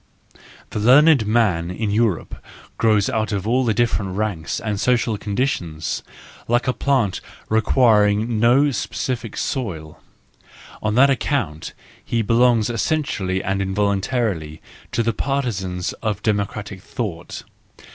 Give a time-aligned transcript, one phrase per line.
[0.71, 2.33] —The learned man in Europe
[2.79, 6.01] grows out of all the different ranks and social conditions,
[6.47, 10.01] like a plant requiring no specific soil:
[10.81, 14.59] on that account he belongs essentially and involuntarily
[14.91, 17.43] to the partisans of democratic thought.